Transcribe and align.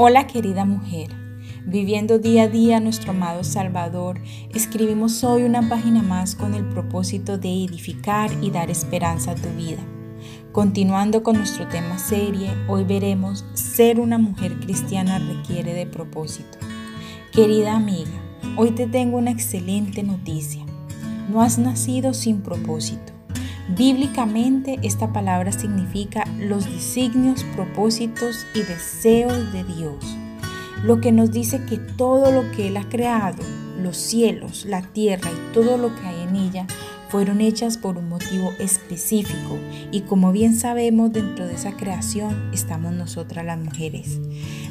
Hola 0.00 0.28
querida 0.28 0.64
mujer, 0.64 1.08
viviendo 1.66 2.20
día 2.20 2.44
a 2.44 2.48
día 2.48 2.78
nuestro 2.78 3.10
amado 3.10 3.42
Salvador, 3.42 4.20
escribimos 4.54 5.24
hoy 5.24 5.42
una 5.42 5.68
página 5.68 6.04
más 6.04 6.36
con 6.36 6.54
el 6.54 6.64
propósito 6.68 7.36
de 7.36 7.48
edificar 7.48 8.30
y 8.40 8.52
dar 8.52 8.70
esperanza 8.70 9.32
a 9.32 9.34
tu 9.34 9.48
vida. 9.56 9.82
Continuando 10.52 11.24
con 11.24 11.36
nuestro 11.36 11.66
tema 11.66 11.98
serie, 11.98 12.48
hoy 12.68 12.84
veremos 12.84 13.44
ser 13.54 13.98
una 13.98 14.18
mujer 14.18 14.60
cristiana 14.60 15.18
requiere 15.18 15.74
de 15.74 15.86
propósito. 15.86 16.58
Querida 17.32 17.74
amiga, 17.74 18.22
hoy 18.56 18.70
te 18.70 18.86
tengo 18.86 19.18
una 19.18 19.32
excelente 19.32 20.04
noticia. 20.04 20.64
No 21.28 21.42
has 21.42 21.58
nacido 21.58 22.14
sin 22.14 22.42
propósito. 22.42 23.17
Bíblicamente 23.76 24.78
esta 24.82 25.12
palabra 25.12 25.52
significa 25.52 26.24
los 26.38 26.64
designios, 26.64 27.44
propósitos 27.54 28.46
y 28.54 28.62
deseos 28.62 29.52
de 29.52 29.62
Dios, 29.64 30.16
lo 30.82 31.00
que 31.00 31.12
nos 31.12 31.32
dice 31.32 31.64
que 31.66 31.76
todo 31.76 32.32
lo 32.32 32.50
que 32.52 32.68
Él 32.68 32.78
ha 32.78 32.88
creado, 32.88 33.42
los 33.78 33.98
cielos, 33.98 34.64
la 34.64 34.80
tierra 34.80 35.30
y 35.30 35.52
todo 35.52 35.76
lo 35.76 35.94
que 35.94 36.06
hay 36.06 36.22
en 36.22 36.36
ella, 36.36 36.66
fueron 37.10 37.40
hechas 37.40 37.76
por 37.76 37.98
un 37.98 38.08
motivo 38.08 38.52
específico 38.58 39.58
y 39.90 40.02
como 40.02 40.32
bien 40.32 40.54
sabemos 40.54 41.12
dentro 41.12 41.46
de 41.46 41.54
esa 41.54 41.72
creación 41.72 42.50
estamos 42.52 42.92
nosotras 42.92 43.44
las 43.44 43.58
mujeres. 43.58 44.18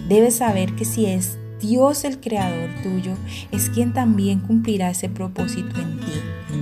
Debes 0.08 0.38
saber 0.38 0.76
que 0.76 0.86
si 0.86 1.06
es 1.06 1.38
Dios 1.60 2.04
el 2.04 2.20
creador 2.20 2.70
tuyo, 2.84 3.14
es 3.52 3.70
quien 3.70 3.94
también 3.94 4.40
cumplirá 4.40 4.92
ese 4.92 5.10
propósito 5.10 5.80
en 5.80 6.00
ti. 6.00 6.14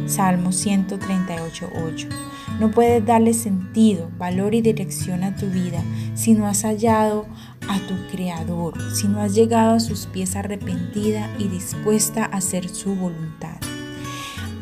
Salmo 0.07 0.49
138.8. 0.49 2.07
No 2.59 2.71
puedes 2.71 3.05
darle 3.05 3.33
sentido, 3.33 4.09
valor 4.17 4.55
y 4.55 4.61
dirección 4.61 5.23
a 5.23 5.35
tu 5.35 5.47
vida 5.47 5.83
si 6.13 6.33
no 6.33 6.47
has 6.47 6.63
hallado 6.63 7.25
a 7.67 7.79
tu 7.79 7.95
Creador, 8.11 8.73
si 8.93 9.07
no 9.07 9.21
has 9.21 9.35
llegado 9.35 9.75
a 9.75 9.79
sus 9.79 10.05
pies 10.05 10.35
arrepentida 10.35 11.29
y 11.37 11.47
dispuesta 11.47 12.25
a 12.25 12.37
hacer 12.37 12.69
su 12.69 12.95
voluntad. 12.95 13.57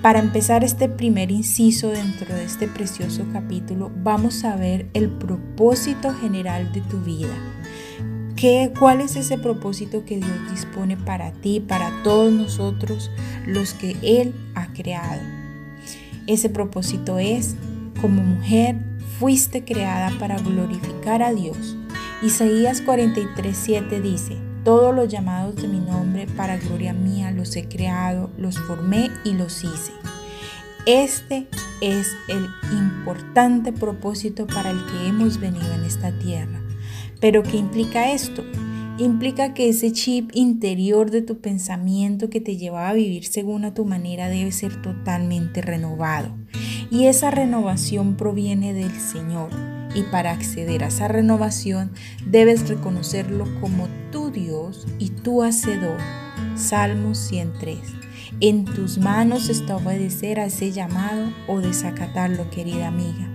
Para 0.01 0.19
empezar 0.19 0.63
este 0.63 0.89
primer 0.89 1.31
inciso 1.31 1.89
dentro 1.89 2.35
de 2.35 2.43
este 2.43 2.67
precioso 2.67 3.25
capítulo, 3.31 3.91
vamos 4.03 4.43
a 4.43 4.55
ver 4.55 4.89
el 4.93 5.09
propósito 5.09 6.13
general 6.13 6.73
de 6.73 6.81
tu 6.81 6.99
vida. 6.99 7.33
¿Qué, 8.43 8.73
¿Cuál 8.77 8.99
es 8.99 9.15
ese 9.15 9.37
propósito 9.37 10.03
que 10.03 10.17
Dios 10.17 10.51
dispone 10.51 10.97
para 10.97 11.31
ti, 11.31 11.61
para 11.61 12.03
todos 12.03 12.29
nosotros, 12.33 13.09
los 13.47 13.73
que 13.73 13.95
Él 14.01 14.35
ha 14.53 14.73
creado? 14.73 15.21
Ese 16.27 16.49
propósito 16.49 17.19
es, 17.19 17.55
como 18.01 18.21
mujer, 18.21 18.75
fuiste 19.17 19.63
creada 19.63 20.11
para 20.19 20.39
glorificar 20.39 21.23
a 21.23 21.33
Dios. 21.33 21.77
Isaías 22.21 22.83
43:7 22.83 24.01
dice, 24.01 24.35
todos 24.65 24.93
los 24.93 25.07
llamados 25.07 25.55
de 25.55 25.69
mi 25.69 25.79
nombre 25.79 26.27
para 26.27 26.57
gloria 26.57 26.91
mía 26.91 27.31
los 27.31 27.55
he 27.55 27.69
creado, 27.69 28.29
los 28.37 28.59
formé 28.59 29.09
y 29.23 29.35
los 29.35 29.63
hice. 29.63 29.93
Este 30.85 31.47
es 31.79 32.11
el 32.27 32.45
importante 32.73 33.71
propósito 33.71 34.47
para 34.47 34.71
el 34.71 34.85
que 34.87 35.07
hemos 35.07 35.39
venido 35.39 35.73
en 35.73 35.85
esta 35.85 36.11
tierra 36.19 36.62
pero 37.23 37.41
¿qué 37.41 37.55
implica 37.55 38.11
esto? 38.11 38.43
Implica 38.97 39.53
que 39.53 39.69
ese 39.69 39.93
chip 39.93 40.31
interior 40.33 41.09
de 41.09 41.21
tu 41.21 41.39
pensamiento 41.39 42.29
que 42.29 42.41
te 42.41 42.57
llevaba 42.57 42.89
a 42.89 42.93
vivir 42.93 43.23
según 43.23 43.63
a 43.63 43.73
tu 43.73 43.85
manera 43.85 44.27
debe 44.27 44.51
ser 44.51 44.81
totalmente 44.81 45.61
renovado. 45.61 46.35
Y 46.91 47.05
esa 47.05 47.31
renovación 47.31 48.17
proviene 48.17 48.73
del 48.73 48.91
Señor. 48.91 49.51
Y 49.95 50.01
para 50.11 50.31
acceder 50.31 50.83
a 50.83 50.87
esa 50.87 51.07
renovación 51.07 51.93
debes 52.25 52.67
reconocerlo 52.67 53.45
como 53.61 53.87
tu 54.11 54.29
Dios 54.29 54.85
y 54.99 55.11
tu 55.11 55.43
Hacedor. 55.43 55.99
Salmo 56.57 57.15
103. 57.15 57.79
En 58.41 58.65
tus 58.65 58.97
manos 58.97 59.47
está 59.47 59.77
obedecer 59.77 60.41
a 60.41 60.47
ese 60.47 60.73
llamado 60.73 61.31
o 61.47 61.61
desacatarlo, 61.61 62.49
querida 62.49 62.89
amiga. 62.89 63.32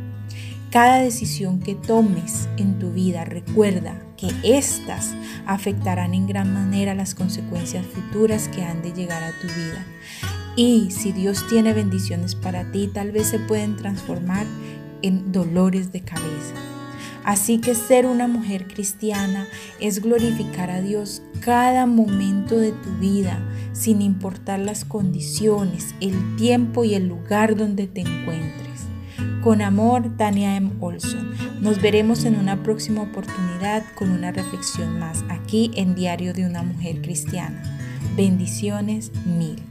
Cada 0.70 1.00
decisión 1.00 1.60
que 1.60 1.74
tomes 1.74 2.46
en 2.58 2.78
tu 2.78 2.92
vida, 2.92 3.24
recuerda 3.24 4.02
que 4.18 4.28
éstas 4.42 5.14
afectarán 5.46 6.12
en 6.12 6.26
gran 6.26 6.52
manera 6.52 6.94
las 6.94 7.14
consecuencias 7.14 7.86
futuras 7.86 8.48
que 8.48 8.62
han 8.62 8.82
de 8.82 8.92
llegar 8.92 9.22
a 9.22 9.32
tu 9.40 9.46
vida. 9.46 9.86
Y 10.56 10.90
si 10.90 11.12
Dios 11.12 11.46
tiene 11.48 11.72
bendiciones 11.72 12.34
para 12.34 12.70
ti, 12.70 12.90
tal 12.92 13.12
vez 13.12 13.28
se 13.28 13.38
pueden 13.38 13.76
transformar 13.76 14.44
en 15.00 15.32
dolores 15.32 15.90
de 15.90 16.02
cabeza. 16.02 16.54
Así 17.24 17.58
que 17.60 17.74
ser 17.74 18.04
una 18.04 18.26
mujer 18.26 18.66
cristiana 18.66 19.46
es 19.80 20.02
glorificar 20.02 20.70
a 20.70 20.82
Dios 20.82 21.22
cada 21.40 21.86
momento 21.86 22.58
de 22.58 22.72
tu 22.72 22.90
vida, 22.98 23.40
sin 23.72 24.02
importar 24.02 24.58
las 24.58 24.84
condiciones, 24.84 25.94
el 26.00 26.36
tiempo 26.36 26.84
y 26.84 26.94
el 26.94 27.08
lugar 27.08 27.56
donde 27.56 27.86
te 27.86 28.00
encuentres. 28.00 28.57
Con 29.42 29.62
amor, 29.62 30.16
Tania 30.16 30.56
M. 30.56 30.72
Olson. 30.80 31.32
Nos 31.60 31.80
veremos 31.80 32.24
en 32.24 32.36
una 32.36 32.62
próxima 32.64 33.02
oportunidad 33.02 33.84
con 33.94 34.10
una 34.10 34.32
reflexión 34.32 34.98
más 34.98 35.24
aquí 35.28 35.70
en 35.76 35.94
Diario 35.94 36.34
de 36.34 36.44
una 36.44 36.64
Mujer 36.64 37.00
Cristiana. 37.02 37.62
Bendiciones 38.16 39.12
mil. 39.24 39.67